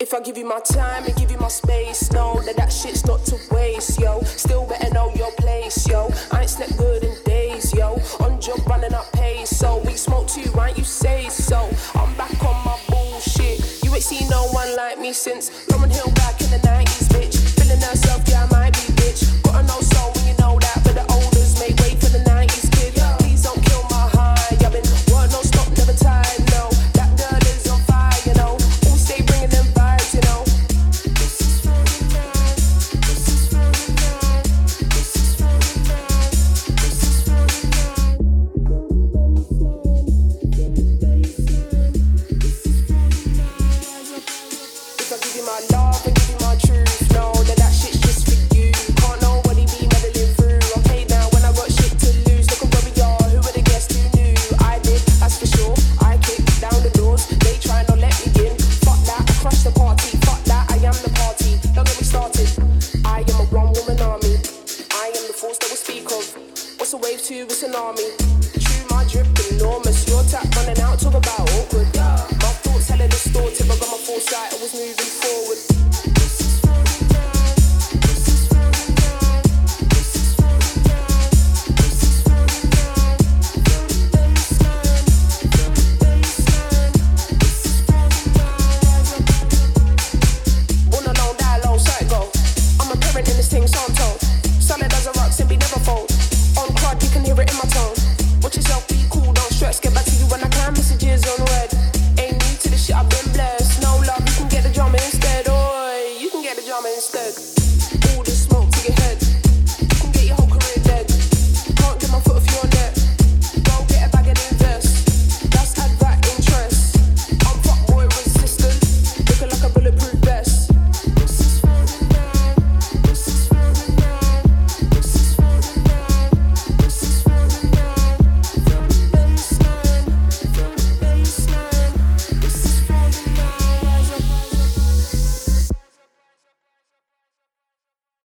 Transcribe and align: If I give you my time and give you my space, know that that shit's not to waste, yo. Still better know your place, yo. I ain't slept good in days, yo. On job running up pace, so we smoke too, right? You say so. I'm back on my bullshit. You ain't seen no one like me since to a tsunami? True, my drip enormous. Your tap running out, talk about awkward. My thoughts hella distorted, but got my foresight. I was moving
If 0.00 0.14
I 0.14 0.20
give 0.20 0.38
you 0.38 0.46
my 0.46 0.60
time 0.60 1.04
and 1.04 1.14
give 1.14 1.30
you 1.30 1.36
my 1.36 1.48
space, 1.48 2.10
know 2.10 2.40
that 2.46 2.56
that 2.56 2.72
shit's 2.72 3.04
not 3.06 3.22
to 3.26 3.36
waste, 3.50 4.00
yo. 4.00 4.22
Still 4.22 4.64
better 4.64 4.90
know 4.94 5.12
your 5.14 5.30
place, 5.32 5.86
yo. 5.86 6.08
I 6.32 6.40
ain't 6.40 6.48
slept 6.48 6.78
good 6.78 7.04
in 7.04 7.14
days, 7.24 7.74
yo. 7.74 8.00
On 8.20 8.40
job 8.40 8.66
running 8.66 8.94
up 8.94 9.12
pace, 9.12 9.50
so 9.50 9.82
we 9.84 9.92
smoke 9.92 10.26
too, 10.26 10.50
right? 10.52 10.76
You 10.76 10.84
say 10.84 11.28
so. 11.28 11.68
I'm 11.94 12.14
back 12.14 12.42
on 12.42 12.64
my 12.64 12.78
bullshit. 12.88 13.84
You 13.84 13.94
ain't 13.94 14.02
seen 14.02 14.26
no 14.30 14.46
one 14.52 14.74
like 14.74 14.98
me 14.98 15.12
since 15.12 15.50
to 67.30 67.42
a 67.42 67.46
tsunami? 67.46 68.10
True, 68.58 68.86
my 68.90 69.04
drip 69.04 69.26
enormous. 69.52 70.08
Your 70.08 70.22
tap 70.24 70.52
running 70.56 70.80
out, 70.80 70.98
talk 70.98 71.14
about 71.14 71.48
awkward. 71.58 71.86
My 71.94 72.52
thoughts 72.62 72.88
hella 72.88 73.06
distorted, 73.06 73.68
but 73.68 73.78
got 73.78 73.88
my 73.88 73.98
foresight. 73.98 74.52
I 74.52 74.58
was 74.60 74.74
moving 74.74 75.69